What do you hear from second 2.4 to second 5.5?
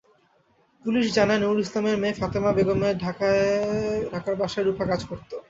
বেগমের ঢাকার বাসায় রূপা কাজ করত।